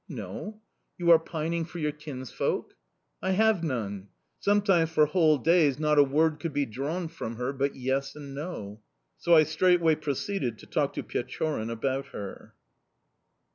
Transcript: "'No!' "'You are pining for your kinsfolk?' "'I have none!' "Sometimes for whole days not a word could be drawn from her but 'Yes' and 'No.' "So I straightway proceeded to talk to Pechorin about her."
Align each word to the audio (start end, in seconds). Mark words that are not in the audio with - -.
"'No!' 0.09 0.59
"'You 0.97 1.11
are 1.11 1.19
pining 1.19 1.63
for 1.63 1.77
your 1.77 1.91
kinsfolk?' 1.91 2.73
"'I 3.21 3.31
have 3.33 3.63
none!' 3.63 4.07
"Sometimes 4.39 4.89
for 4.89 5.05
whole 5.05 5.37
days 5.37 5.77
not 5.77 5.99
a 5.99 6.03
word 6.03 6.39
could 6.39 6.53
be 6.53 6.65
drawn 6.65 7.07
from 7.07 7.35
her 7.35 7.53
but 7.53 7.75
'Yes' 7.75 8.15
and 8.15 8.33
'No.' 8.33 8.81
"So 9.19 9.35
I 9.35 9.43
straightway 9.43 9.93
proceeded 9.93 10.57
to 10.57 10.65
talk 10.65 10.93
to 10.93 11.03
Pechorin 11.03 11.69
about 11.69 12.07
her." 12.07 12.55